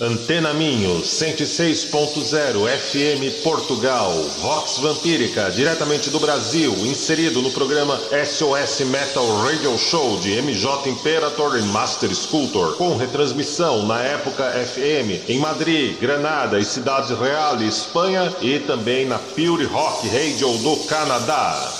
Antena 0.00 0.54
Minho, 0.54 1.02
106.0 1.02 2.68
FM 2.68 3.42
Portugal, 3.42 4.12
Vox 4.40 4.78
Vampírica, 4.78 5.50
diretamente 5.50 6.08
do 6.08 6.20
Brasil, 6.20 6.72
inserido 6.86 7.42
no 7.42 7.50
programa 7.50 7.98
SOS 8.24 8.86
Metal 8.86 9.26
Radio 9.38 9.76
Show 9.76 10.20
de 10.20 10.40
MJ 10.40 10.88
Imperator 10.88 11.58
e 11.58 11.62
Master 11.62 12.14
Sculptor, 12.14 12.76
com 12.76 12.96
retransmissão 12.96 13.86
na 13.88 14.00
época 14.00 14.44
FM 14.52 15.28
em 15.28 15.40
Madrid, 15.40 15.98
Granada 15.98 16.60
e 16.60 16.64
Cidade 16.64 17.12
Real, 17.14 17.60
Espanha 17.60 18.32
e 18.40 18.60
também 18.60 19.04
na 19.04 19.18
Pure 19.18 19.64
Rock 19.64 20.06
Radio 20.10 20.58
do 20.58 20.76
Canadá. 20.86 21.77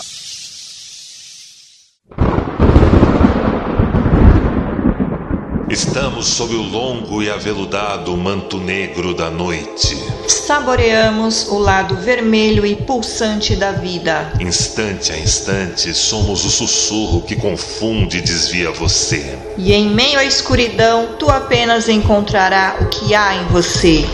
Estamos 6.19 6.37
sob 6.37 6.55
o 6.57 6.63
longo 6.63 7.23
e 7.23 7.31
aveludado 7.31 8.17
manto 8.17 8.59
negro 8.59 9.15
da 9.15 9.31
noite. 9.31 9.97
Saboreamos 10.27 11.47
o 11.47 11.59
lado 11.59 11.95
vermelho 11.95 12.67
e 12.67 12.75
pulsante 12.75 13.55
da 13.55 13.71
vida. 13.71 14.33
Instante 14.41 15.13
a 15.13 15.17
instante, 15.17 15.95
somos 15.95 16.45
o 16.45 16.51
sussurro 16.51 17.23
que 17.23 17.37
confunde 17.37 18.19
e 18.19 18.21
desvia 18.21 18.73
você. 18.73 19.39
E 19.57 19.73
em 19.73 19.91
meio 19.91 20.19
à 20.19 20.25
escuridão, 20.25 21.15
tu 21.21 21.31
apenas 21.31 21.89
encontrará 21.89 22.79
o 22.81 22.87
que 22.87 23.15
há 23.15 23.37
em 23.37 23.45
você. 23.47 24.05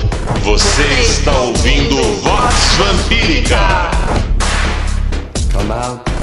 Você 0.42 0.82
está 1.00 1.32
ouvindo 1.40 1.96
Vox 2.20 2.54
Vampírica! 2.76 3.90
Come 5.54 5.72
out, 5.72 6.13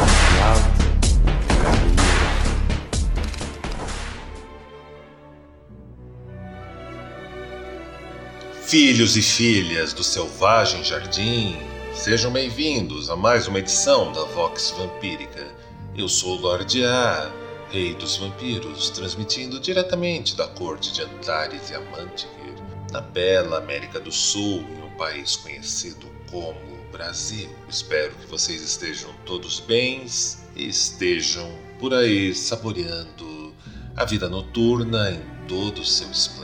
Filhos 8.72 9.18
e 9.18 9.22
filhas 9.22 9.92
do 9.92 10.02
selvagem 10.02 10.82
jardim, 10.82 11.58
sejam 11.94 12.32
bem-vindos 12.32 13.10
a 13.10 13.18
mais 13.18 13.46
uma 13.46 13.60
edição 13.60 14.14
da 14.14 14.24
Vox 14.24 14.74
Vampírica. 14.78 15.46
Eu 15.94 16.08
sou 16.08 16.40
Lorde 16.40 16.82
A, 16.86 17.30
rei 17.70 17.94
dos 17.94 18.16
vampiros, 18.16 18.90
transmitindo 18.90 19.60
diretamente 19.60 20.38
da 20.38 20.48
corte 20.48 20.94
de 20.94 21.02
Antares 21.02 21.70
e 21.70 21.76
Amantiquer, 21.76 22.56
na 22.94 23.02
bela 23.02 23.58
América 23.58 24.00
do 24.00 24.10
Sul, 24.10 24.62
em 24.62 24.84
um 24.84 24.98
país 24.98 25.36
conhecido 25.36 26.08
como 26.30 26.56
Brasil. 26.94 27.50
Espero 27.68 28.16
que 28.16 28.28
vocês 28.28 28.62
estejam 28.62 29.14
todos 29.26 29.60
bens 29.60 30.46
e 30.56 30.70
estejam 30.70 31.60
por 31.78 31.94
aí 31.94 32.34
saboreando 32.34 33.54
a 33.98 34.06
vida 34.06 34.30
noturna 34.30 35.12
em 35.12 35.22
todo 35.46 35.82
o 35.82 35.86
seu 35.86 36.10
esplendor. 36.10 36.41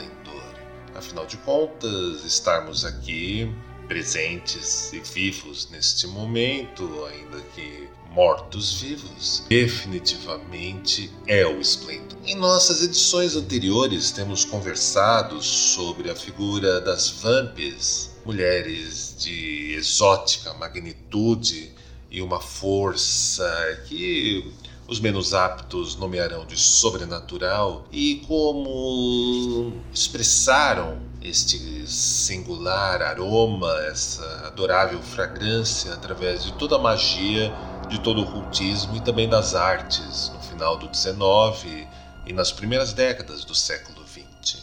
Afinal 1.08 1.26
de 1.26 1.38
contas, 1.38 2.26
estarmos 2.26 2.84
aqui 2.84 3.50
presentes 3.88 4.92
e 4.92 5.00
vivos 5.00 5.70
neste 5.72 6.06
momento, 6.06 6.84
ainda 7.06 7.40
que 7.56 7.88
mortos-vivos, 8.12 9.46
definitivamente 9.48 11.10
é 11.26 11.48
o 11.48 11.62
esplendor. 11.62 12.20
Em 12.26 12.36
nossas 12.36 12.84
edições 12.84 13.38
anteriores, 13.38 14.12
temos 14.12 14.44
conversado 14.44 15.42
sobre 15.42 16.12
a 16.12 16.16
figura 16.16 16.82
das 16.82 17.10
vamps, 17.10 18.10
mulheres 18.26 19.16
de 19.18 19.76
exótica 19.76 20.54
magnitude 20.56 21.72
e 22.12 22.22
uma 22.22 22.42
força 22.42 23.82
que 23.88 24.54
os 24.88 25.00
menos 25.00 25.34
aptos 25.34 25.96
nomearão 25.98 26.46
de 26.46 26.58
sobrenatural, 26.58 27.86
e 27.92 28.24
como 28.28 29.74
expressaram 29.94 30.98
este 31.22 31.86
singular 31.86 33.02
aroma, 33.02 33.74
essa 33.90 34.48
adorável 34.48 35.02
fragrância 35.02 35.94
através 35.94 36.44
de 36.44 36.54
toda 36.54 36.78
a 36.78 36.80
magia, 36.80 37.54
de 37.90 38.00
todo 38.00 38.22
o 38.22 38.32
cultismo 38.32 38.95
e 38.95 39.02
também 39.02 39.28
das 39.28 39.56
artes 39.56 40.32
no 40.34 40.42
final 40.42 40.78
do 40.78 40.94
XIX 40.94 41.88
e 42.26 42.34
nas 42.34 42.52
primeiras 42.52 42.94
décadas 42.94 43.44
do 43.44 43.56
século 43.56 44.06
XX. 44.08 44.61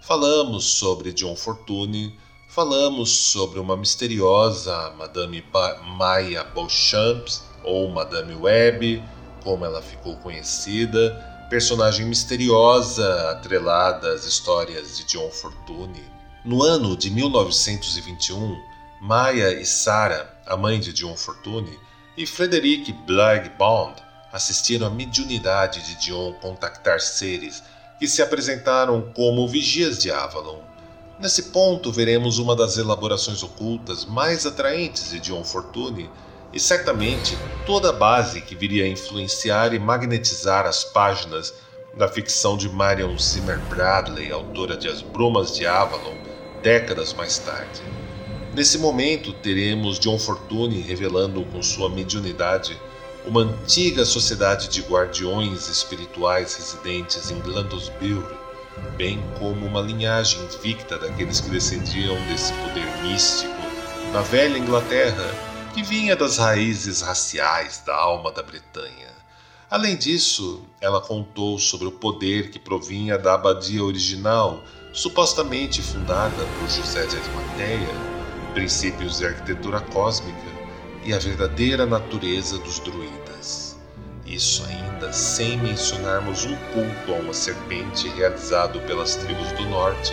Falamos 0.00 0.64
sobre 0.64 1.12
John 1.12 1.36
Fortune, 1.36 2.18
falamos 2.48 3.10
sobre 3.10 3.58
uma 3.58 3.76
misteriosa 3.76 4.92
Madame 4.98 5.44
Maya 5.96 6.44
Beauchamp 6.44 7.26
ou 7.64 7.88
Madame 7.90 8.34
Webb, 8.34 9.02
como 9.42 9.64
ela 9.64 9.82
ficou 9.82 10.16
conhecida, 10.16 11.46
personagem 11.50 12.06
misteriosa 12.06 13.30
atrelada 13.30 14.12
às 14.12 14.24
histórias 14.24 14.96
de 14.96 15.04
John 15.04 15.30
Fortune. 15.30 16.02
No 16.44 16.62
ano 16.62 16.96
de 16.96 17.10
1921, 17.10 18.56
Maya 19.00 19.52
e 19.52 19.66
Sarah, 19.66 20.34
a 20.46 20.56
mãe 20.56 20.80
de 20.80 20.92
John 20.92 21.16
Fortune, 21.16 21.78
e 22.16 22.26
Frederick 22.26 22.92
Bligh 22.92 23.50
Bond 23.58 24.02
assistiram 24.32 24.86
à 24.86 24.90
mediunidade 24.90 25.82
de 25.82 26.06
John 26.06 26.32
contactar 26.40 27.00
seres 27.00 27.62
que 27.98 28.08
se 28.08 28.22
apresentaram 28.22 29.12
como 29.14 29.46
vigias 29.46 29.98
de 29.98 30.10
Avalon. 30.10 30.60
Nesse 31.20 31.50
ponto, 31.50 31.92
veremos 31.92 32.38
uma 32.38 32.56
das 32.56 32.76
elaborações 32.76 33.42
ocultas 33.42 34.04
mais 34.04 34.44
atraentes 34.46 35.10
de 35.10 35.20
John 35.20 35.44
Fortune 35.44 36.10
e 36.52 36.60
certamente 36.60 37.36
toda 37.64 37.90
a 37.90 37.92
base 37.92 38.40
que 38.40 38.54
viria 38.54 38.84
a 38.84 38.88
influenciar 38.88 39.72
e 39.72 39.78
magnetizar 39.78 40.66
as 40.66 40.84
páginas 40.84 41.54
da 41.94 42.08
ficção 42.08 42.56
de 42.56 42.68
Marion 42.68 43.16
Zimmer 43.18 43.58
Bradley, 43.68 44.32
autora 44.32 44.76
de 44.76 44.88
As 44.88 45.02
Brumas 45.02 45.54
de 45.54 45.66
Avalon, 45.66 46.16
décadas 46.62 47.12
mais 47.12 47.38
tarde. 47.38 47.82
Nesse 48.54 48.78
momento, 48.78 49.32
teremos 49.32 49.98
John 49.98 50.18
Fortune 50.18 50.80
revelando 50.80 51.42
com 51.46 51.62
sua 51.62 51.88
mediunidade 51.88 52.78
uma 53.24 53.42
antiga 53.42 54.04
sociedade 54.04 54.68
de 54.68 54.82
guardiões 54.82 55.68
espirituais 55.68 56.54
residentes 56.54 57.30
em 57.30 57.40
Glandosbury, 57.40 58.36
bem 58.96 59.22
como 59.38 59.66
uma 59.66 59.80
linhagem 59.80 60.40
invicta 60.44 60.98
daqueles 60.98 61.40
que 61.40 61.50
descendiam 61.50 62.16
desse 62.26 62.52
poder 62.54 62.86
místico 63.02 63.52
na 64.12 64.22
velha 64.22 64.58
Inglaterra 64.58 65.51
que 65.72 65.82
vinha 65.82 66.14
das 66.14 66.36
raízes 66.36 67.00
raciais 67.00 67.82
da 67.86 67.96
alma 67.96 68.30
da 68.30 68.42
Bretanha. 68.42 69.10
Além 69.70 69.96
disso, 69.96 70.62
ela 70.82 71.00
contou 71.00 71.58
sobre 71.58 71.88
o 71.88 71.92
poder 71.92 72.50
que 72.50 72.58
provinha 72.58 73.16
da 73.16 73.34
abadia 73.34 73.82
original, 73.82 74.62
supostamente 74.92 75.80
fundada 75.80 76.44
por 76.58 76.68
José 76.68 77.06
de 77.06 77.16
Arimateia, 77.16 77.88
princípios 78.52 79.16
de 79.16 79.24
arquitetura 79.24 79.80
cósmica 79.80 80.52
e 81.06 81.14
a 81.14 81.18
verdadeira 81.18 81.86
natureza 81.86 82.58
dos 82.58 82.78
druidas. 82.80 83.78
Isso 84.26 84.62
ainda 84.66 85.10
sem 85.10 85.56
mencionarmos 85.56 86.44
um 86.44 86.54
culto 86.74 87.14
a 87.14 87.16
uma 87.18 87.32
serpente 87.32 88.08
realizado 88.10 88.78
pelas 88.80 89.16
tribos 89.16 89.50
do 89.52 89.64
norte 89.70 90.12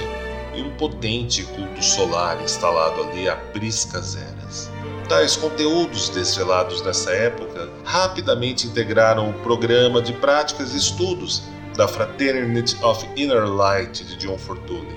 e 0.55 0.61
um 0.61 0.73
potente 0.77 1.43
culto 1.43 1.83
solar 1.83 2.41
instalado 2.41 3.03
ali 3.03 3.27
há 3.27 3.35
priscas 3.35 4.15
eras. 4.15 4.78
Tais 5.09 5.35
conteúdos 5.35 6.07
desvelados 6.09 6.83
nessa 6.83 7.11
época 7.11 7.67
rapidamente 7.83 8.67
integraram 8.67 9.31
o 9.31 9.33
programa 9.39 10.03
de 10.03 10.13
práticas 10.13 10.75
e 10.75 10.77
estudos 10.77 11.41
da 11.75 11.87
Fraternity 11.87 12.77
of 12.83 13.09
Inner 13.15 13.47
Light 13.47 14.03
de 14.03 14.15
John 14.17 14.37
Fortune. 14.37 14.95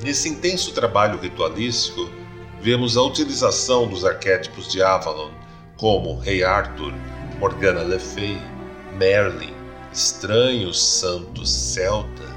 Nesse 0.00 0.28
intenso 0.28 0.72
trabalho 0.72 1.18
ritualístico, 1.18 2.08
vemos 2.60 2.96
a 2.96 3.02
utilização 3.02 3.88
dos 3.88 4.04
arquétipos 4.04 4.70
de 4.70 4.80
Avalon, 4.80 5.32
como 5.76 6.16
Rei 6.20 6.44
Arthur, 6.44 6.94
Morgana 7.40 7.82
Le 7.82 7.98
Fay, 7.98 8.40
Merlin, 8.96 9.54
estranhos 9.92 10.80
santos 10.80 11.50
celtas, 11.50 12.29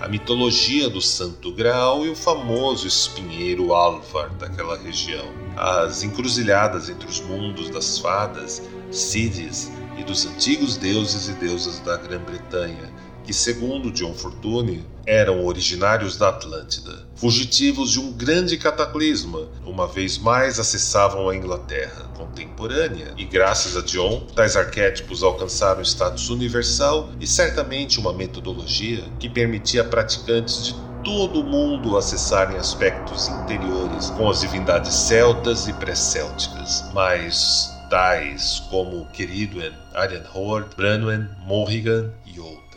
a 0.00 0.06
mitologia 0.06 0.88
do 0.88 1.00
Santo 1.00 1.52
Graal 1.52 2.06
e 2.06 2.10
o 2.10 2.14
famoso 2.14 2.86
espinheiro 2.86 3.72
Alvar 3.72 4.30
daquela 4.30 4.78
região. 4.78 5.26
As 5.56 6.02
encruzilhadas 6.02 6.88
entre 6.88 7.08
os 7.08 7.20
mundos 7.20 7.68
das 7.70 7.98
fadas, 7.98 8.62
Sírias 8.90 9.70
e 9.98 10.04
dos 10.04 10.24
antigos 10.24 10.76
deuses 10.76 11.28
e 11.28 11.32
deusas 11.32 11.80
da 11.80 11.96
Grã-Bretanha, 11.96 12.92
que, 13.28 13.34
segundo 13.34 13.90
John 13.90 14.14
Fortune, 14.14 14.86
eram 15.04 15.44
originários 15.44 16.16
da 16.16 16.30
Atlântida, 16.30 17.06
fugitivos 17.14 17.92
de 17.92 18.00
um 18.00 18.10
grande 18.10 18.56
cataclisma, 18.56 19.50
uma 19.66 19.86
vez 19.86 20.16
mais 20.16 20.58
acessavam 20.58 21.28
a 21.28 21.36
Inglaterra 21.36 22.10
contemporânea, 22.16 23.12
e 23.18 23.26
graças 23.26 23.76
a 23.76 23.82
John, 23.82 24.26
tais 24.34 24.56
arquétipos 24.56 25.22
alcançaram 25.22 25.82
status 25.82 26.30
universal 26.30 27.10
e 27.20 27.26
certamente 27.26 28.00
uma 28.00 28.14
metodologia 28.14 29.04
que 29.18 29.28
permitia 29.28 29.84
praticantes 29.84 30.64
de 30.64 30.74
todo 31.04 31.44
mundo 31.44 31.98
acessarem 31.98 32.56
aspectos 32.56 33.28
interiores 33.28 34.08
com 34.08 34.30
as 34.30 34.40
divindades 34.40 34.94
celtas 34.94 35.68
e 35.68 35.74
pré-célticas, 35.74 36.82
mas 36.94 37.70
tais 37.90 38.60
como 38.70 39.04
Queridoen, 39.10 39.74
Arian 39.92 40.24
Horde, 40.32 40.74
Branwen, 40.74 41.28
Morrigan 41.46 42.10
e 42.24 42.40
outras. 42.40 42.67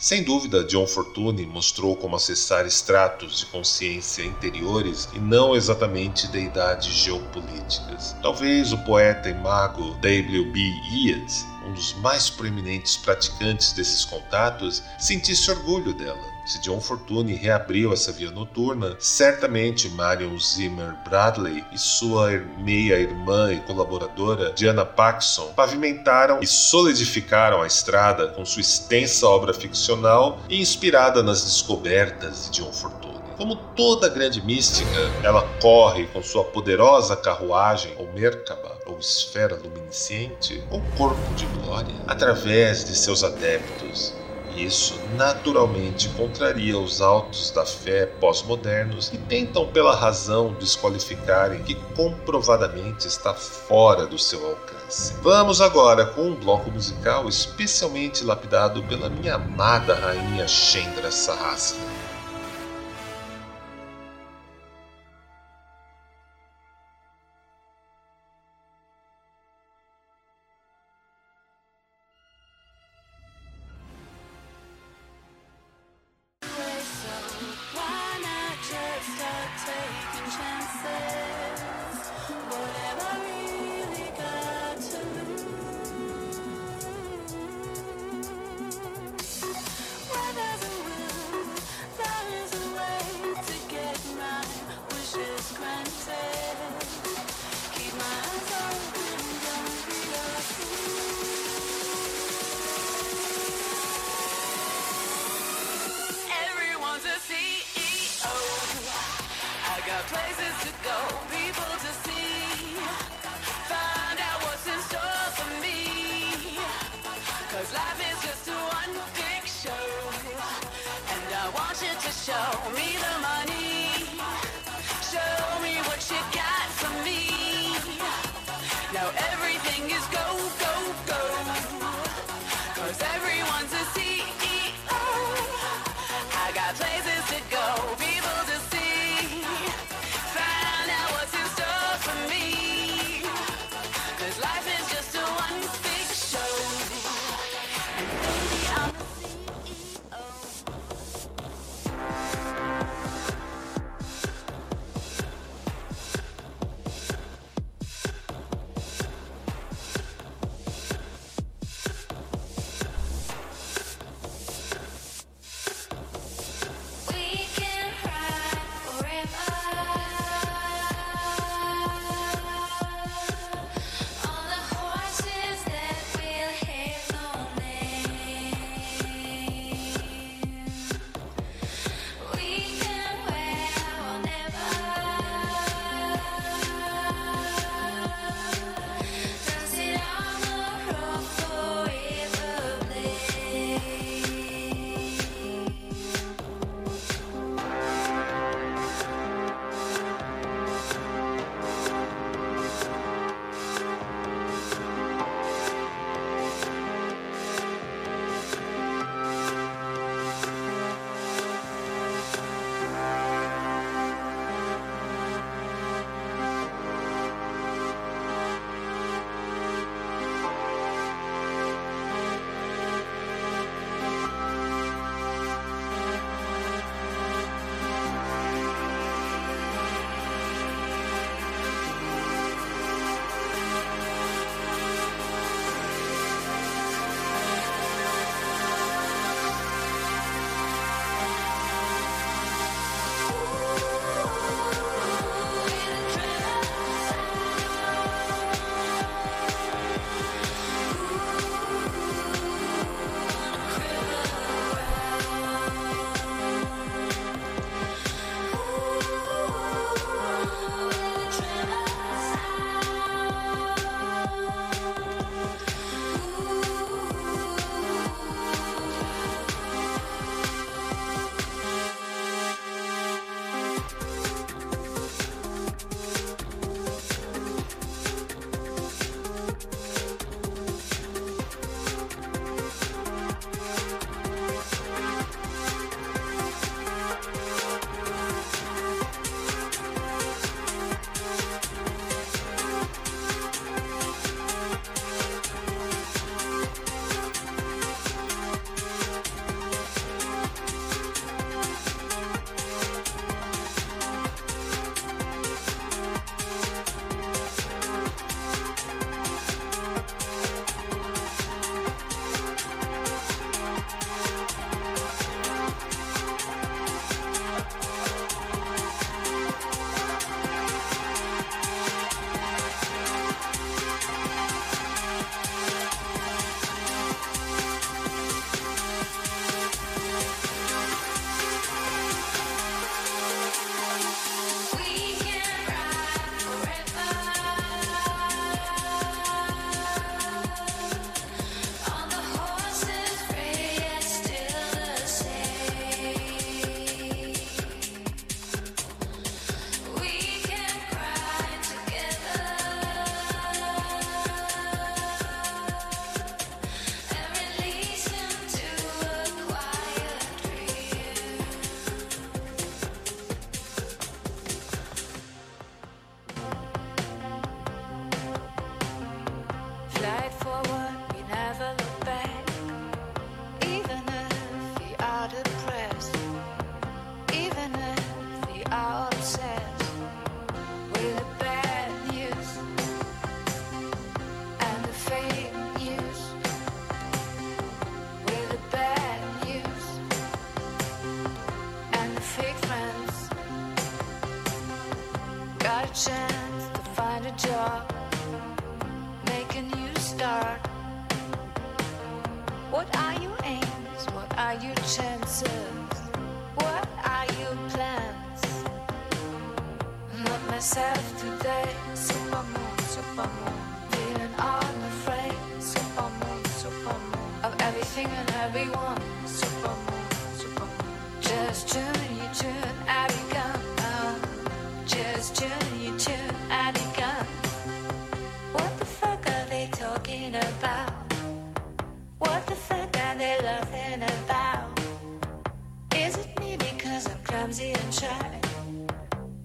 Sem 0.00 0.24
dúvida, 0.24 0.64
John 0.64 0.86
Fortune 0.86 1.44
mostrou 1.44 1.94
como 1.94 2.16
acessar 2.16 2.64
estratos 2.64 3.38
de 3.38 3.44
consciência 3.44 4.24
interiores 4.24 5.06
e 5.12 5.18
não 5.18 5.54
exatamente 5.54 6.26
deidades 6.26 6.90
geopolíticas. 6.94 8.16
Talvez 8.22 8.72
o 8.72 8.78
poeta 8.78 9.28
e 9.28 9.34
mago 9.34 9.90
W.B. 10.00 10.58
Yeats 10.90 11.49
um 11.66 11.72
dos 11.72 11.94
mais 11.94 12.30
proeminentes 12.30 12.96
praticantes 12.96 13.72
desses 13.72 14.04
contatos, 14.04 14.82
sentisse 14.98 15.50
orgulho 15.50 15.94
dela. 15.94 16.30
Se 16.46 16.58
John 16.60 16.80
Fortune 16.80 17.34
reabriu 17.34 17.92
essa 17.92 18.10
via 18.10 18.30
noturna, 18.30 18.96
certamente 18.98 19.88
Marion 19.90 20.36
Zimmer 20.38 20.96
Bradley 21.04 21.64
e 21.70 21.78
sua 21.78 22.30
meia-irmã 22.58 23.52
e 23.52 23.60
colaboradora 23.60 24.52
Diana 24.52 24.84
Paxson 24.84 25.52
pavimentaram 25.54 26.40
e 26.42 26.46
solidificaram 26.46 27.62
a 27.62 27.66
estrada 27.66 28.28
com 28.28 28.44
sua 28.44 28.62
extensa 28.62 29.28
obra 29.28 29.54
ficcional 29.54 30.40
e 30.48 30.60
inspirada 30.60 31.22
nas 31.22 31.44
descobertas 31.44 32.50
de 32.50 32.60
John 32.60 32.72
Fortune. 32.72 33.20
Como 33.36 33.56
toda 33.56 34.08
grande 34.08 34.42
mística, 34.42 35.00
ela 35.22 35.42
corre 35.62 36.06
com 36.08 36.22
sua 36.22 36.44
poderosa 36.44 37.16
carruagem 37.16 37.94
ou 37.96 38.12
Merkaba, 38.12 38.79
ou 38.90 38.98
esfera 38.98 39.56
luminiscente, 39.56 40.62
ou 40.70 40.82
corpo 40.96 41.34
de 41.34 41.46
glória, 41.46 41.94
através 42.06 42.84
de 42.84 42.96
seus 42.96 43.22
adeptos. 43.22 44.14
Isso 44.56 45.00
naturalmente 45.14 46.08
contraria 46.10 46.76
os 46.76 47.00
autos 47.00 47.52
da 47.52 47.64
fé 47.64 48.06
pós-modernos 48.06 49.08
que 49.08 49.16
tentam, 49.16 49.66
pela 49.68 49.94
razão, 49.94 50.52
desqualificarem 50.54 51.62
que 51.62 51.76
comprovadamente 51.94 53.06
está 53.06 53.32
fora 53.32 54.06
do 54.06 54.18
seu 54.18 54.44
alcance. 54.44 55.14
Vamos 55.22 55.60
agora 55.60 56.04
com 56.04 56.22
um 56.22 56.34
bloco 56.34 56.70
musical 56.70 57.28
especialmente 57.28 58.24
lapidado 58.24 58.82
pela 58.82 59.08
minha 59.08 59.36
amada 59.36 59.94
rainha 59.94 60.48
Chendra 60.48 61.12
Sahasra. 61.12 61.99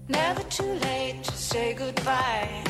Never 0.08 0.42
too 0.44 0.72
late 0.80 1.22
to 1.24 1.32
say 1.32 1.74
goodbye. 1.74 2.64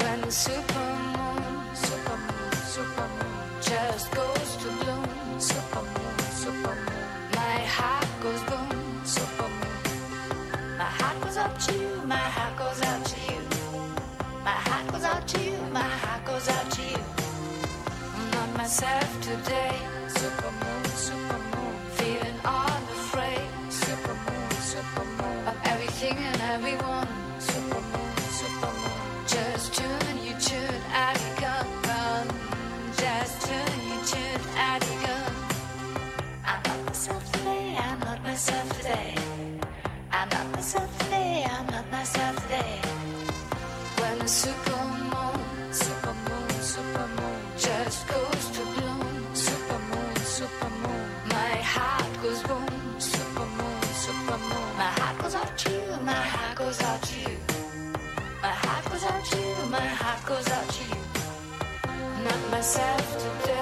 When 0.00 0.20
the 0.20 0.26
supermoon, 0.26 1.40
supermoon, 1.72 2.52
supermoon 2.74 3.62
just 3.62 4.10
goes 4.12 4.56
to 4.56 4.68
bloom, 4.84 5.06
supermoon, 5.38 6.16
supermoon. 6.42 7.34
My 7.34 7.58
heart 7.76 8.06
goes 8.20 8.42
boom, 8.42 9.00
supermoon. 9.04 10.76
My 10.76 10.84
heart 10.84 11.22
goes 11.22 11.38
out 11.38 11.58
to 11.58 11.72
you, 11.72 12.02
my 12.04 12.16
heart 12.36 12.58
goes 12.58 12.82
out 12.82 13.02
to 13.06 13.32
you. 13.32 13.40
My 14.44 14.50
heart 14.50 14.92
goes 14.92 15.04
out 15.04 15.26
to 15.26 15.40
you, 15.40 15.56
my 15.72 15.88
heart 16.02 16.24
goes 16.26 16.48
out 16.50 16.70
to 16.72 16.82
you. 16.82 16.98
I'm 18.14 18.30
not 18.30 18.56
myself 18.58 19.22
today. 19.22 19.95
goes 60.26 60.48
out 60.50 60.68
to 60.68 60.82
you, 60.82 61.00
not 62.24 62.50
myself 62.50 63.40
today. 63.42 63.55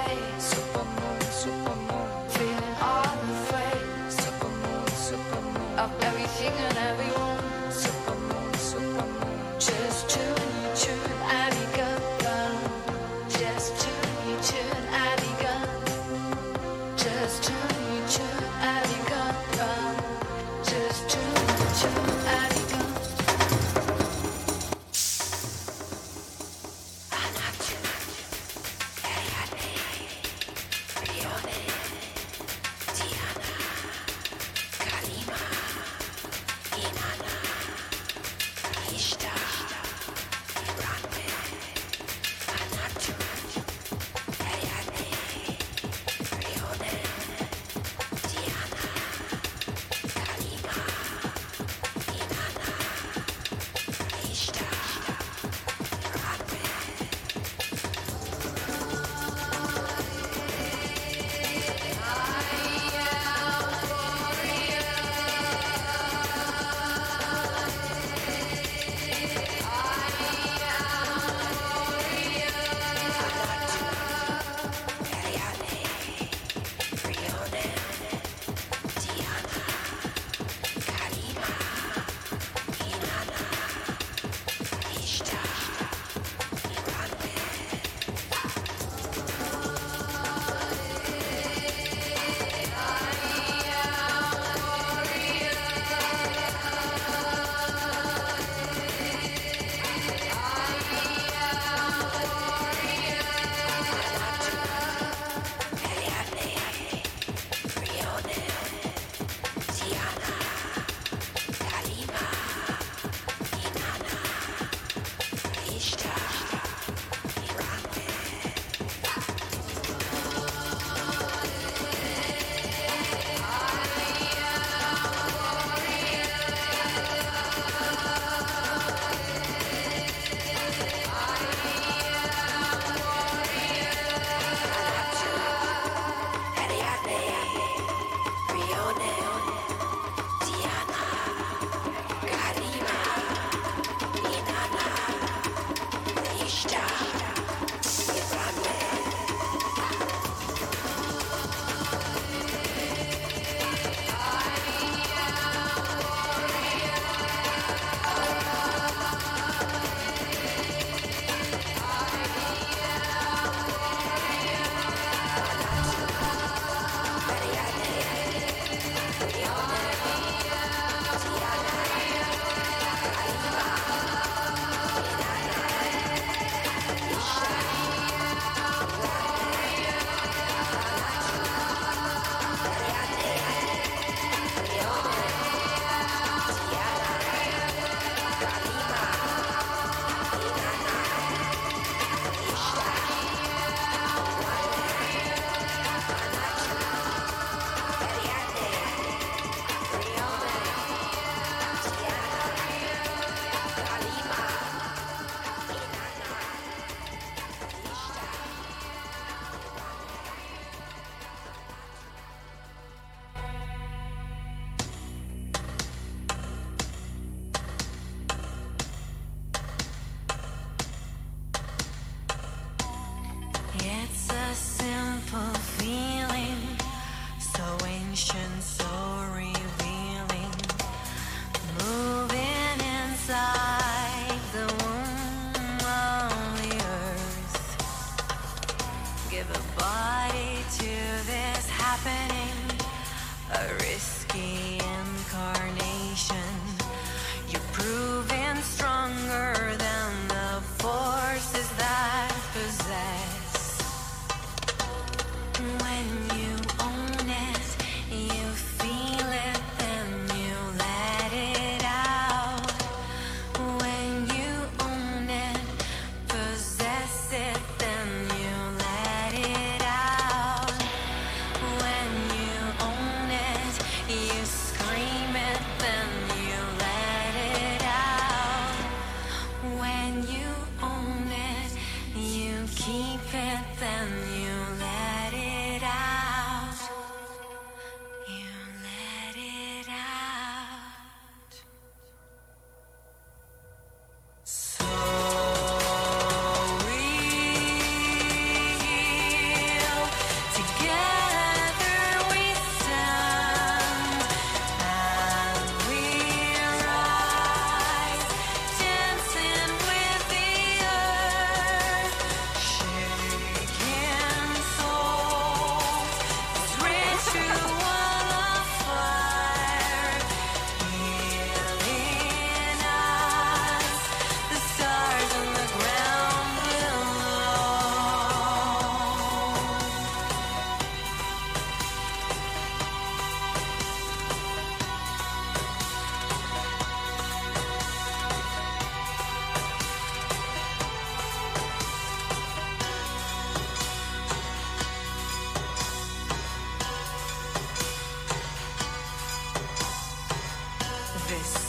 this. 351.27 351.64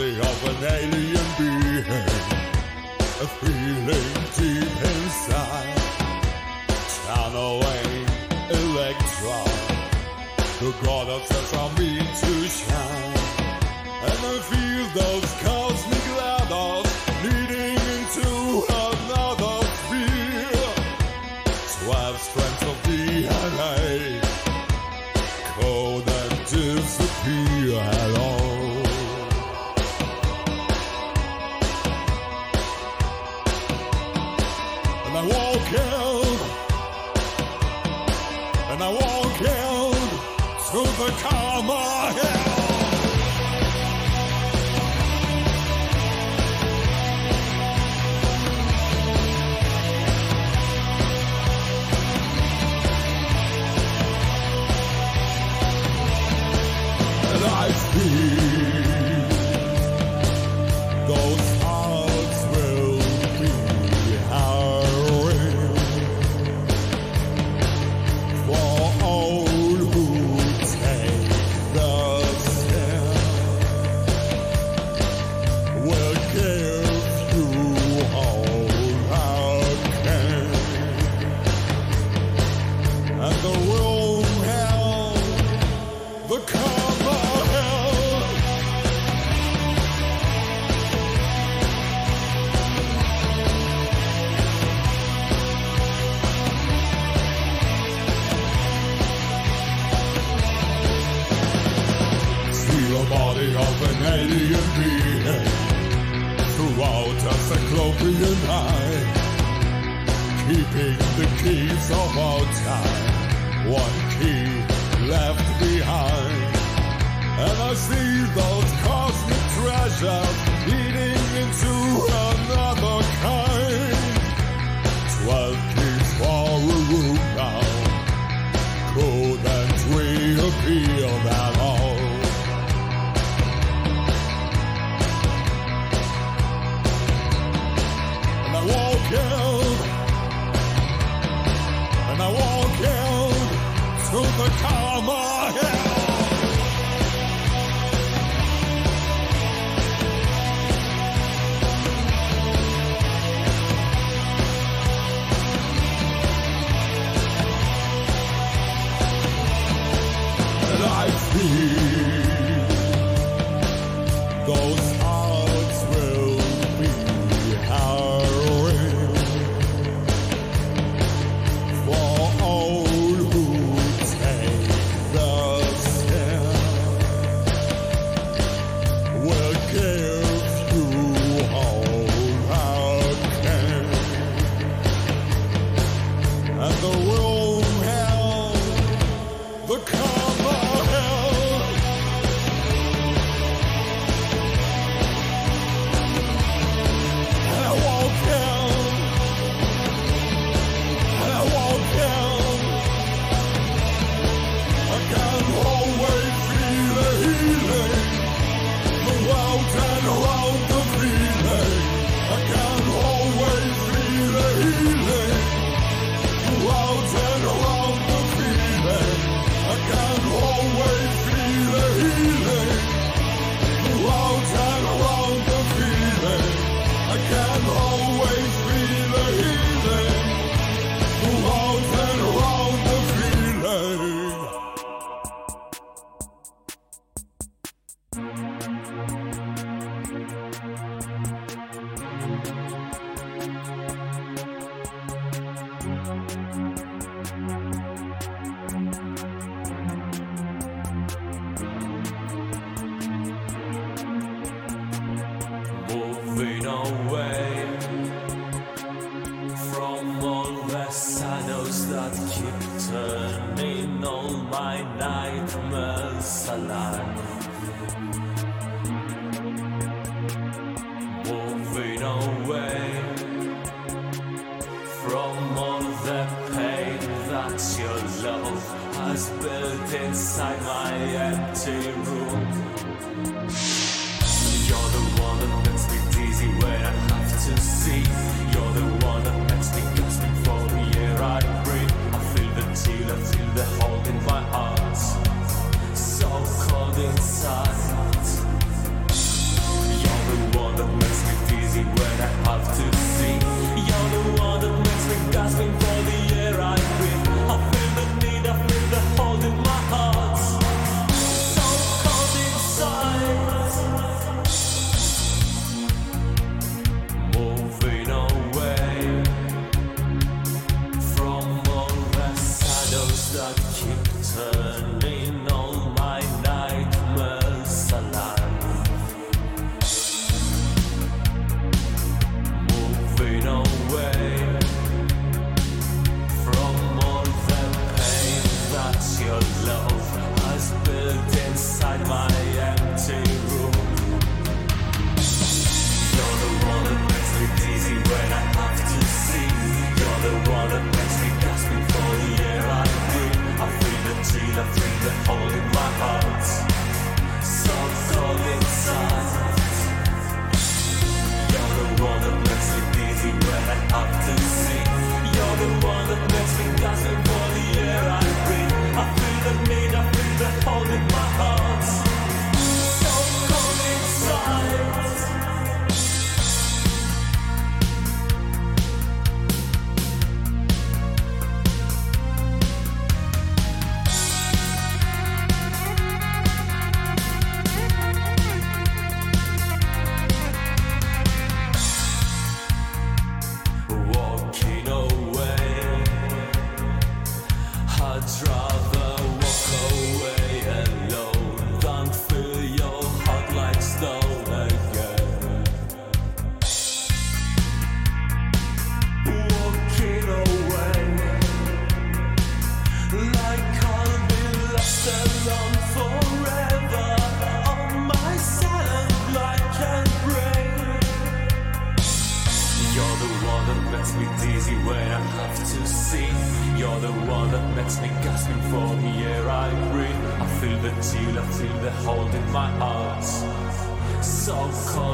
Body 0.00 0.18
of 0.18 0.62
an 0.62 0.64
alien 0.64 1.19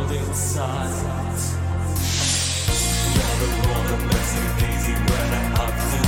world 0.09 0.29
inside. 0.29 0.91
Now 3.17 3.33
the 3.41 3.49
world 3.69 3.87
of 3.93 4.07
messy, 4.07 4.65
hazy, 4.65 4.93
where 4.93 5.31
to. 5.91 6.06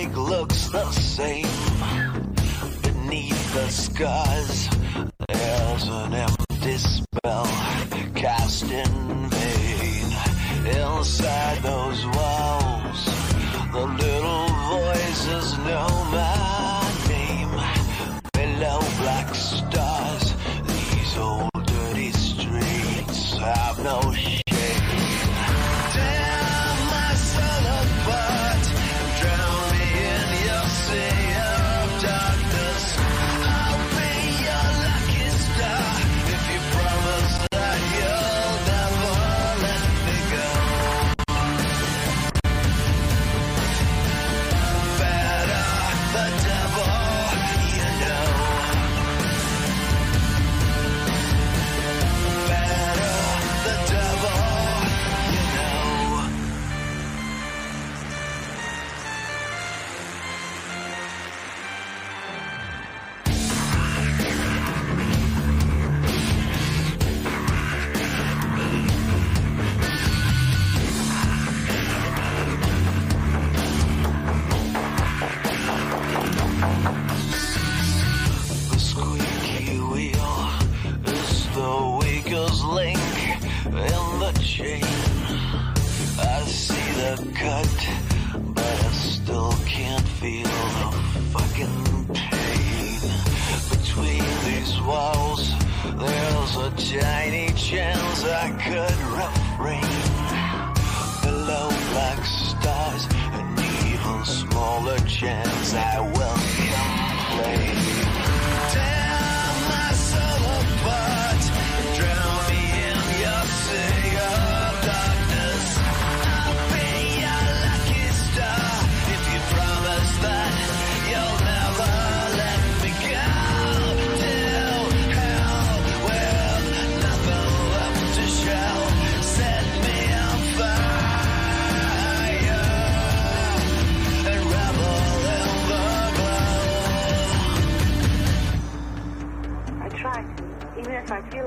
lake 0.00 0.16
looks 0.16 0.68
the 0.68 0.90
same. 0.92 1.46
Beneath 2.82 3.54
the 3.54 3.68
skies, 3.68 4.68
there's 5.28 5.88
an 5.88 6.14
empty. 6.14 6.39
visions 105.20 105.74
I 105.74 106.19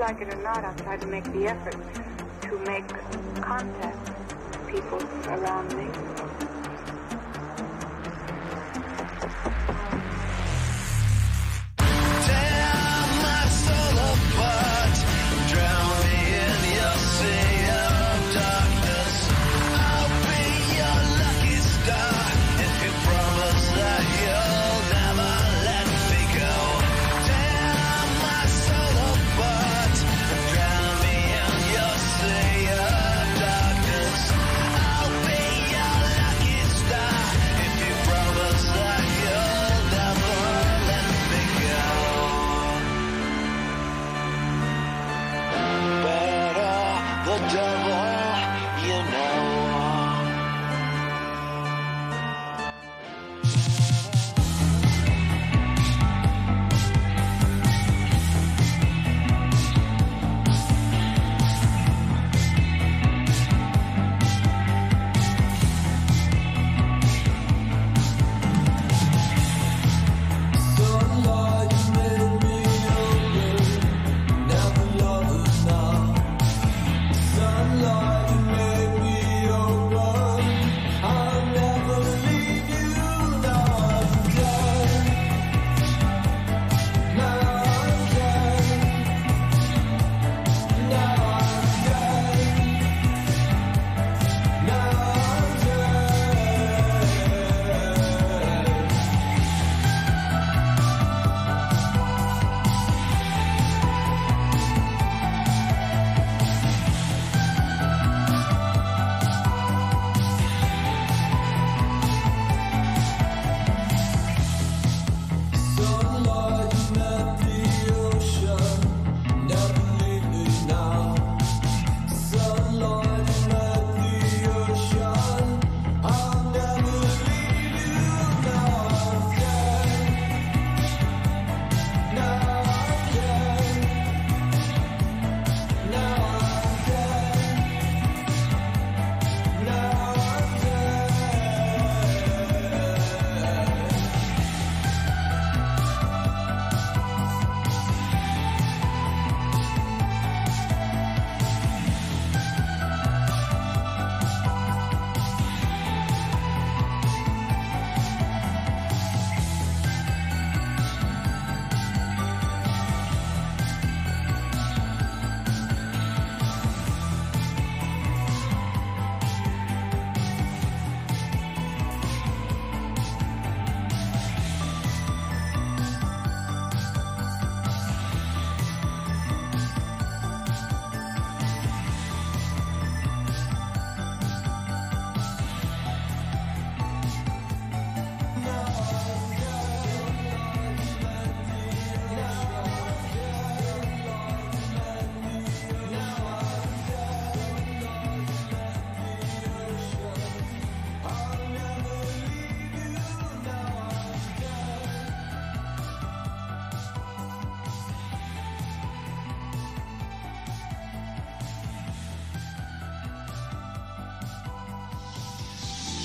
like 0.04 0.20
it 0.20 0.34
or 0.34 0.44
not, 0.44 0.66
I 0.66 0.74
try 0.84 0.98
to 0.98 1.08
make 1.08 1.24
the 1.32 1.48
effort 1.48 1.78
to 2.42 2.60
make 2.68 2.86
contact 3.42 4.10
with 4.50 4.68
people 4.68 5.00
around 5.30 5.74
me. 5.78 6.23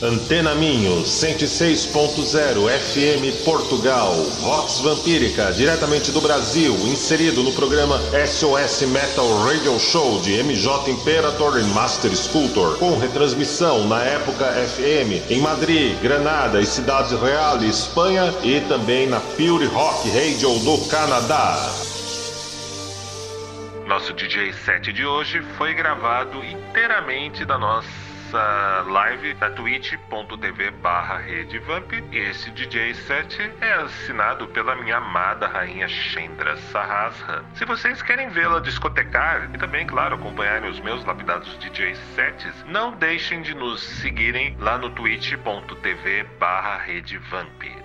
Antena 0.09 0.55
Minho 0.55 1.03
106.0 1.03 2.67
FM 2.67 3.45
Portugal, 3.45 4.15
Vox 4.41 4.81
Vampírica, 4.81 5.53
diretamente 5.53 6.11
do 6.11 6.23
Brasil, 6.23 6.75
inserido 6.87 7.43
no 7.43 7.53
programa 7.53 8.01
SOS 8.27 8.89
Metal 8.89 9.29
Radio 9.41 9.79
Show 9.79 10.19
de 10.23 10.43
MJ 10.43 10.91
Imperator 10.91 11.61
e 11.61 11.65
Master 11.75 12.11
Sculptor, 12.17 12.79
com 12.79 12.97
retransmissão 12.97 13.87
na 13.87 14.03
época 14.03 14.47
FM 14.47 15.31
em 15.31 15.43
Madrid, 15.43 16.01
Granada 16.01 16.59
e 16.59 16.65
Cidade 16.65 17.15
Real, 17.15 17.63
Espanha 17.63 18.33
e 18.43 18.63
também 18.63 19.07
na 19.07 19.21
Pure 19.21 19.67
Rock 19.67 20.09
Radio 20.09 20.59
do 20.61 20.89
Canadá. 20.89 21.71
Nosso 23.87 24.15
DJ 24.15 24.55
set 24.55 24.91
de 24.91 25.05
hoje 25.05 25.43
foi 25.59 25.75
gravado 25.75 26.43
inteiramente 26.43 27.45
da 27.45 27.59
nossa 27.59 27.98
live 28.33 29.35
da 29.35 29.51
twitch.tv 29.51 30.71
barra 30.83 31.19
redevamp 31.19 31.93
e 32.13 32.19
esse 32.19 32.51
DJ 32.51 32.95
set 32.95 33.53
é 33.61 33.73
assinado 33.73 34.47
pela 34.49 34.77
minha 34.77 34.99
amada 34.99 35.47
rainha 35.47 35.89
Chendra 35.89 36.57
Sahasra. 36.57 37.45
Se 37.55 37.65
vocês 37.65 38.03
querem 38.03 38.29
vê-la 38.29 38.61
discotecar 38.61 39.51
e 39.55 39.59
também, 39.59 39.87
claro, 39.87 40.17
acompanharem 40.17 40.71
os 40.71 40.81
meus 40.81 41.05
lapidados 41.05 41.57
DJ 41.59 41.95
sets, 42.15 42.65
não 42.67 42.93
deixem 42.93 43.41
de 43.43 43.55
nos 43.55 43.81
seguirem 43.81 44.57
lá 44.59 44.77
no 44.77 44.91
twitch.tv 44.91 46.25
barra 46.39 46.79
redevamp. 46.79 47.78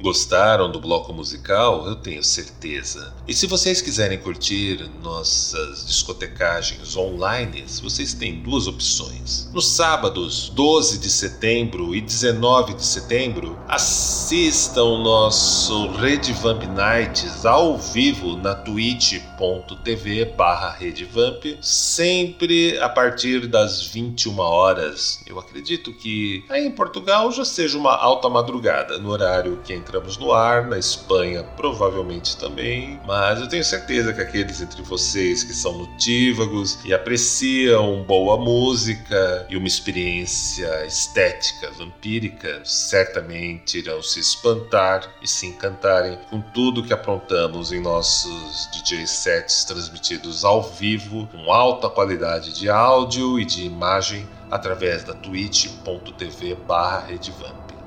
Gostaram 0.00 0.70
do 0.70 0.78
bloco 0.78 1.12
musical? 1.12 1.84
Eu 1.84 1.96
tenho 1.96 2.22
certeza. 2.22 3.12
E 3.26 3.34
se 3.34 3.48
vocês 3.48 3.82
quiserem 3.82 4.16
curtir 4.16 4.88
nossas 5.02 5.84
discotecagens 5.84 6.96
online, 6.96 7.64
vocês 7.82 8.14
têm 8.14 8.40
duas 8.40 8.68
opções. 8.68 9.50
Nos 9.52 9.66
sábados 9.66 10.50
12 10.50 10.98
de 10.98 11.10
setembro 11.10 11.96
e 11.96 12.00
19 12.00 12.74
de 12.74 12.84
setembro, 12.84 13.58
assistam 13.66 14.84
o 14.84 15.02
nosso 15.02 15.88
Red 15.92 16.32
Vamp 16.42 16.62
Nights 16.62 17.44
ao 17.44 17.76
vivo 17.76 18.36
na 18.36 18.54
twitch.tv 18.54 20.26
barra 20.36 20.70
Redvamp, 20.70 21.44
sempre 21.60 22.78
a 22.78 22.88
partir 22.88 23.48
das 23.48 23.82
21 23.82 24.38
horas. 24.38 25.20
Eu 25.26 25.40
acredito 25.40 25.92
que 25.92 26.44
aí 26.48 26.64
em 26.64 26.70
Portugal 26.70 27.32
já 27.32 27.44
seja 27.44 27.76
uma 27.76 27.96
alta 27.96 28.28
madrugada, 28.28 28.98
no 28.98 29.10
horário 29.10 29.60
que 29.64 29.72
entramos 29.88 30.18
no 30.18 30.32
ar, 30.32 30.66
na 30.66 30.78
Espanha 30.78 31.42
provavelmente 31.56 32.36
também, 32.36 33.00
mas 33.06 33.40
eu 33.40 33.48
tenho 33.48 33.64
certeza 33.64 34.12
que 34.12 34.20
aqueles 34.20 34.60
entre 34.60 34.82
vocês 34.82 35.42
que 35.42 35.54
são 35.54 35.78
notívagos 35.78 36.78
e 36.84 36.92
apreciam 36.92 38.02
boa 38.02 38.36
música 38.36 39.46
e 39.48 39.56
uma 39.56 39.66
experiência 39.66 40.84
estética 40.84 41.70
vampírica 41.70 42.60
certamente 42.64 43.78
irão 43.78 44.02
se 44.02 44.20
espantar 44.20 45.10
e 45.22 45.26
se 45.26 45.46
encantarem 45.46 46.18
com 46.28 46.40
tudo 46.40 46.82
que 46.82 46.92
aprontamos 46.92 47.72
em 47.72 47.80
nossos 47.80 48.68
DJ 48.70 49.06
sets 49.06 49.64
transmitidos 49.64 50.44
ao 50.44 50.62
vivo 50.62 51.26
com 51.28 51.50
alta 51.50 51.88
qualidade 51.88 52.52
de 52.52 52.68
áudio 52.68 53.40
e 53.40 53.44
de 53.44 53.64
imagem 53.64 54.28
através 54.50 55.02
da 55.02 55.14
twitch.tv 55.14 56.56
barra 56.66 57.10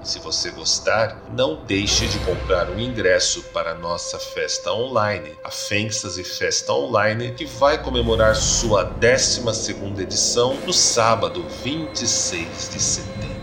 Se 0.04 0.18
você 0.18 0.50
gostar, 0.50 1.26
não 1.32 1.64
deixe 1.64 2.08
de 2.08 2.18
comprar 2.20 2.72
um 2.72 2.80
ingresso 2.80 3.44
para 3.54 3.72
a 3.72 3.76
nossa 3.76 4.18
festa 4.18 4.74
online, 4.74 5.38
a 5.44 5.52
Fensas 5.52 6.18
Festa 6.40 6.74
Online, 6.74 7.34
que 7.34 7.46
vai 7.46 7.78
comemorar 7.78 8.36
sua 8.36 8.84
12ª 9.00 10.00
edição 10.00 10.56
no 10.66 10.74
sábado 10.74 11.46
26 11.64 12.70
de 12.74 12.82
setembro. 12.82 13.42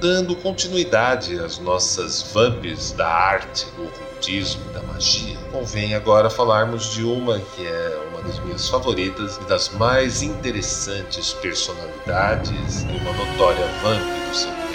Dando 0.00 0.34
continuidade 0.34 1.38
às 1.38 1.58
nossas 1.58 2.22
vamps 2.32 2.90
da 2.90 3.06
arte, 3.06 3.66
do 3.76 3.84
ocultismo 3.84 4.62
e 4.68 4.74
da 4.74 4.82
magia, 4.82 5.36
convém 5.52 5.94
agora 5.94 6.28
falarmos 6.28 6.92
de 6.92 7.04
uma 7.04 7.38
que 7.38 7.64
é 7.64 8.08
uma 8.10 8.20
das 8.22 8.38
minhas 8.40 8.68
favoritas 8.68 9.36
e 9.36 9.44
das 9.44 9.68
mais 9.68 10.22
interessantes 10.22 11.32
personalidades 11.34 12.82
e 12.82 12.96
uma 12.96 13.12
notória 13.12 13.66
vamp 13.80 14.28
do 14.28 14.34
seu. 14.34 14.69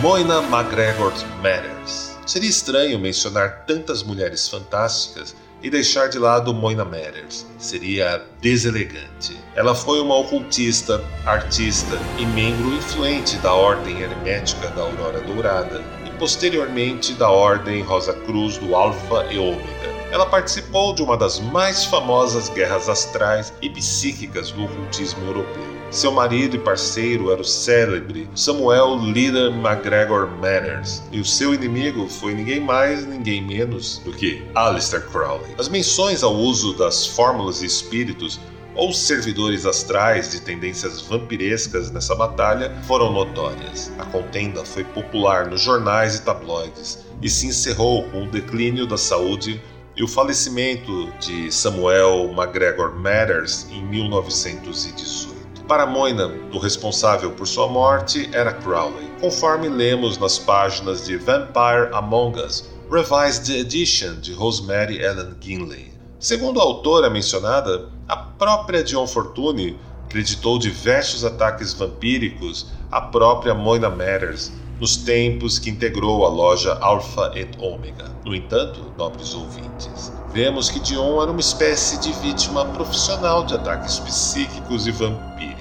Moina 0.00 0.42
McGregor 0.42 1.10
Matters. 1.42 2.18
Seria 2.26 2.50
estranho 2.50 2.98
mencionar 2.98 3.64
tantas 3.66 4.02
mulheres 4.02 4.46
fantásticas 4.46 5.34
e 5.62 5.70
deixar 5.70 6.08
de 6.08 6.18
lado 6.18 6.52
Moina 6.52 6.84
Matters. 6.84 7.46
Seria 7.58 8.22
deselegante. 8.42 9.38
Ela 9.54 9.74
foi 9.74 9.98
uma 10.00 10.14
ocultista, 10.14 11.02
artista 11.24 11.98
e 12.18 12.26
membro 12.26 12.74
influente 12.74 13.36
da 13.38 13.54
Ordem 13.54 14.02
Hermética 14.02 14.68
da 14.68 14.82
Aurora 14.82 15.20
Dourada 15.22 15.82
e 16.04 16.10
posteriormente 16.18 17.14
da 17.14 17.30
Ordem 17.30 17.80
Rosa 17.80 18.12
Cruz 18.12 18.58
do 18.58 18.76
Alfa 18.76 19.24
e 19.32 19.38
Ômega. 19.38 19.96
Ela 20.10 20.26
participou 20.26 20.94
de 20.94 21.02
uma 21.02 21.16
das 21.16 21.40
mais 21.40 21.86
famosas 21.86 22.50
guerras 22.50 22.90
astrais 22.90 23.50
e 23.62 23.70
psíquicas 23.70 24.50
do 24.50 24.64
ocultismo 24.64 25.24
europeu. 25.26 25.75
Seu 25.90 26.10
marido 26.12 26.56
e 26.56 26.58
parceiro 26.58 27.30
era 27.30 27.40
o 27.40 27.44
célebre 27.44 28.28
Samuel 28.34 28.96
Leader 28.96 29.50
McGregor 29.52 30.28
Manners, 30.28 31.02
e 31.12 31.20
o 31.20 31.24
seu 31.24 31.54
inimigo 31.54 32.08
foi 32.08 32.34
ninguém 32.34 32.60
mais, 32.60 33.06
ninguém 33.06 33.40
menos 33.40 33.98
do 34.04 34.12
que 34.12 34.42
Aleister 34.54 35.06
Crowley. 35.08 35.54
As 35.56 35.68
menções 35.68 36.22
ao 36.22 36.34
uso 36.34 36.76
das 36.76 37.06
fórmulas 37.06 37.62
e 37.62 37.66
espíritos 37.66 38.38
ou 38.74 38.92
servidores 38.92 39.64
astrais 39.64 40.30
de 40.30 40.40
tendências 40.40 41.00
vampirescas 41.00 41.90
nessa 41.90 42.14
batalha 42.14 42.76
foram 42.86 43.10
notórias. 43.12 43.90
A 43.98 44.04
contenda 44.04 44.64
foi 44.64 44.84
popular 44.84 45.46
nos 45.48 45.62
jornais 45.62 46.16
e 46.16 46.22
tabloides 46.22 46.98
e 47.22 47.30
se 47.30 47.46
encerrou 47.46 48.02
com 48.10 48.24
o 48.24 48.30
declínio 48.30 48.86
da 48.86 48.98
saúde 48.98 49.62
e 49.96 50.04
o 50.04 50.08
falecimento 50.08 51.10
de 51.18 51.50
Samuel 51.50 52.30
McGregor 52.36 52.94
Matters 52.94 53.66
em 53.70 53.82
1918. 53.82 55.35
Para 55.68 55.84
Moynihan, 55.84 56.30
o 56.52 56.58
responsável 56.58 57.32
por 57.32 57.48
sua 57.48 57.66
morte 57.66 58.30
era 58.32 58.52
Crowley, 58.52 59.10
conforme 59.20 59.68
lemos 59.68 60.16
nas 60.16 60.38
páginas 60.38 61.04
de 61.04 61.16
Vampire 61.16 61.92
Among 61.92 62.38
Us, 62.38 62.70
Revised 62.88 63.50
Edition 63.50 64.20
de 64.20 64.32
Rosemary 64.32 65.02
Ellen 65.02 65.34
Ginley. 65.40 65.92
Segundo 66.20 66.60
a 66.60 66.62
autora 66.62 67.10
mencionada, 67.10 67.88
a 68.06 68.16
própria 68.16 68.84
Dion 68.84 69.08
Fortune 69.08 69.76
acreditou 70.04 70.56
diversos 70.56 71.24
ataques 71.24 71.72
vampíricos 71.72 72.68
à 72.92 73.00
própria 73.00 73.52
Moina 73.52 73.90
Matters 73.90 74.52
nos 74.78 74.96
tempos 74.96 75.58
que 75.58 75.70
integrou 75.70 76.24
a 76.24 76.28
loja 76.28 76.78
Alpha 76.80 77.32
et 77.34 77.48
Omega. 77.58 78.04
No 78.24 78.36
entanto, 78.36 78.92
nobres 78.96 79.34
ouvintes, 79.34 80.12
vemos 80.32 80.70
que 80.70 80.78
Dion 80.78 81.20
era 81.20 81.32
uma 81.32 81.40
espécie 81.40 81.98
de 81.98 82.12
vítima 82.12 82.64
profissional 82.66 83.44
de 83.44 83.54
ataques 83.54 83.98
psíquicos 83.98 84.86
e 84.86 84.92
vampíricos. 84.92 85.55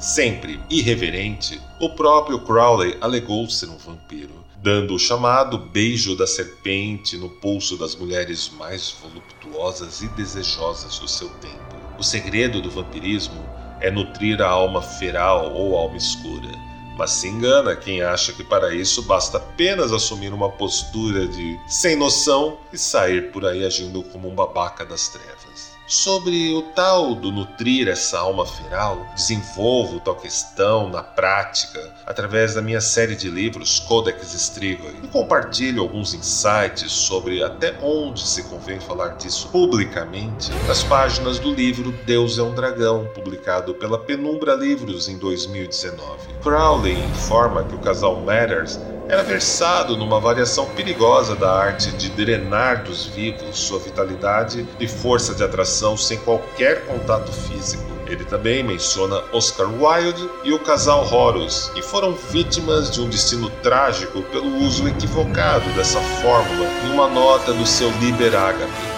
Sempre 0.00 0.58
irreverente, 0.70 1.60
o 1.78 1.90
próprio 1.90 2.40
Crowley 2.40 2.96
alegou 3.02 3.46
ser 3.50 3.68
um 3.68 3.76
vampiro, 3.76 4.32
dando 4.56 4.94
o 4.94 4.98
chamado 4.98 5.58
beijo 5.58 6.16
da 6.16 6.26
serpente 6.26 7.18
no 7.18 7.28
pulso 7.28 7.76
das 7.76 7.94
mulheres 7.94 8.50
mais 8.56 8.96
voluptuosas 9.02 10.00
e 10.00 10.08
desejosas 10.08 10.98
do 10.98 11.06
seu 11.06 11.28
tempo. 11.34 11.76
O 11.98 12.02
segredo 12.02 12.62
do 12.62 12.70
vampirismo 12.70 13.44
é 13.78 13.90
nutrir 13.90 14.40
a 14.40 14.48
alma 14.48 14.80
feral 14.80 15.52
ou 15.52 15.76
alma 15.76 15.98
escura. 15.98 16.48
Mas 16.96 17.10
se 17.10 17.28
engana 17.28 17.76
quem 17.76 18.00
acha 18.00 18.32
que 18.32 18.42
para 18.42 18.74
isso 18.74 19.02
basta 19.02 19.36
apenas 19.36 19.92
assumir 19.92 20.32
uma 20.32 20.48
postura 20.48 21.28
de 21.28 21.60
sem 21.68 21.94
noção 21.94 22.58
e 22.72 22.78
sair 22.78 23.30
por 23.32 23.44
aí 23.44 23.66
agindo 23.66 24.02
como 24.04 24.30
um 24.30 24.34
babaca 24.34 24.82
das 24.82 25.08
trevas. 25.08 25.49
Sobre 25.90 26.54
o 26.54 26.62
tal 26.62 27.16
do 27.16 27.32
nutrir 27.32 27.88
essa 27.88 28.20
alma 28.20 28.46
feral, 28.46 29.04
desenvolvo 29.12 29.98
tal 29.98 30.14
questão 30.14 30.88
na 30.88 31.02
prática 31.02 31.80
através 32.06 32.54
da 32.54 32.62
minha 32.62 32.80
série 32.80 33.16
de 33.16 33.28
livros 33.28 33.80
Codex 33.80 34.32
Strigoi 34.32 34.94
e 35.02 35.08
compartilho 35.08 35.82
alguns 35.82 36.14
insights 36.14 36.92
sobre 36.92 37.42
até 37.42 37.76
onde 37.82 38.24
se 38.24 38.44
convém 38.44 38.78
falar 38.78 39.16
disso 39.16 39.48
publicamente 39.48 40.52
nas 40.68 40.84
páginas 40.84 41.40
do 41.40 41.52
livro 41.52 41.90
Deus 42.06 42.38
é 42.38 42.42
um 42.44 42.54
Dragão, 42.54 43.10
publicado 43.12 43.74
pela 43.74 43.98
Penumbra 43.98 44.54
Livros 44.54 45.08
em 45.08 45.18
2019. 45.18 46.34
Crowley 46.40 47.04
informa 47.04 47.64
que 47.64 47.74
o 47.74 47.80
casal 47.80 48.20
Matters 48.20 48.78
era 49.10 49.24
versado 49.24 49.96
numa 49.96 50.20
variação 50.20 50.66
perigosa 50.66 51.34
da 51.34 51.52
arte 51.52 51.90
de 51.90 52.08
drenar 52.10 52.84
dos 52.84 53.06
vivos 53.06 53.58
sua 53.58 53.80
vitalidade 53.80 54.64
e 54.78 54.86
força 54.86 55.34
de 55.34 55.42
atração 55.42 55.96
sem 55.96 56.16
qualquer 56.18 56.86
contato 56.86 57.32
físico. 57.32 57.82
Ele 58.06 58.24
também 58.24 58.62
menciona 58.62 59.20
Oscar 59.32 59.68
Wilde 59.68 60.30
e 60.44 60.52
o 60.52 60.60
casal 60.60 61.12
Horus, 61.12 61.70
que 61.74 61.82
foram 61.82 62.12
vítimas 62.12 62.88
de 62.88 63.00
um 63.00 63.08
destino 63.08 63.50
trágico 63.64 64.22
pelo 64.22 64.58
uso 64.58 64.86
equivocado 64.86 65.68
dessa 65.70 66.00
fórmula 66.00 66.68
em 66.86 66.92
uma 66.92 67.08
nota 67.08 67.52
do 67.52 67.66
seu 67.66 67.90
Liber 67.98 68.34
Agape, 68.34 68.89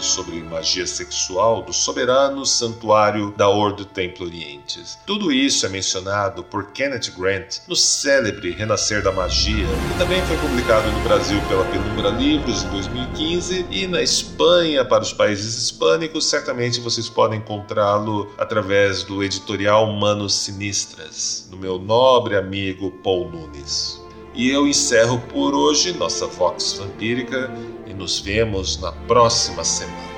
sobre 0.00 0.42
magia 0.42 0.86
sexual 0.86 1.62
do 1.62 1.72
soberano 1.72 2.44
santuário 2.44 3.32
da 3.36 3.48
Ordo 3.48 3.84
Templo 3.84 4.26
Orientes. 4.26 4.98
Tudo 5.06 5.30
isso 5.30 5.64
é 5.64 5.68
mencionado 5.68 6.42
por 6.42 6.72
Kenneth 6.72 7.12
Grant 7.16 7.58
no 7.68 7.76
célebre 7.76 8.50
Renascer 8.50 9.02
da 9.02 9.12
Magia, 9.12 9.66
que 9.66 9.98
também 9.98 10.20
foi 10.26 10.36
publicado 10.38 10.90
no 10.90 11.00
Brasil 11.00 11.40
pela 11.48 11.64
Penumbra 11.66 12.10
Livros 12.10 12.64
em 12.64 12.70
2015 12.70 13.66
e 13.70 13.86
na 13.86 14.02
Espanha 14.02 14.84
para 14.84 15.04
os 15.04 15.12
países 15.12 15.56
hispânicos, 15.56 16.26
certamente 16.26 16.80
vocês 16.80 17.08
podem 17.08 17.38
encontrá-lo 17.38 18.32
através 18.36 19.04
do 19.04 19.22
editorial 19.22 19.86
Manos 19.92 20.34
Sinistras, 20.34 21.46
do 21.48 21.56
meu 21.56 21.78
nobre 21.78 22.36
amigo 22.36 22.90
Paul 23.02 23.30
Nunes. 23.30 24.04
E 24.34 24.50
eu 24.50 24.66
encerro 24.66 25.18
por 25.32 25.54
hoje 25.54 25.96
nossa 25.96 26.26
Vox 26.26 26.74
Vampírica 26.74 27.50
nos 27.96 28.20
vemos 28.20 28.80
na 28.80 28.92
próxima 28.92 29.64
semana. 29.64 30.16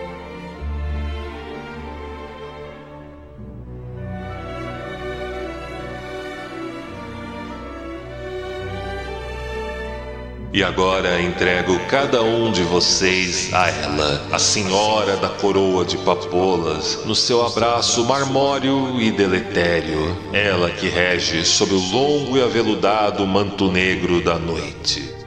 E 10.51 10.63
agora 10.65 11.21
entrego 11.23 11.79
cada 11.87 12.23
um 12.23 12.51
de 12.51 12.65
vocês 12.65 13.53
a 13.53 13.69
ela, 13.69 14.27
a 14.33 14.39
senhora 14.39 15.17
da 15.19 15.29
coroa 15.29 15.85
de 15.85 15.97
papolas, 15.99 17.05
no 17.05 17.15
seu 17.15 17.47
abraço 17.47 18.05
marmório 18.07 19.01
e 19.01 19.13
deletério, 19.13 20.17
ela 20.33 20.69
que 20.71 20.89
rege 20.89 21.45
sob 21.45 21.75
o 21.75 21.79
longo 21.93 22.39
e 22.39 22.43
aveludado 22.43 23.25
manto 23.25 23.71
negro 23.71 24.21
da 24.21 24.37
noite. 24.37 25.18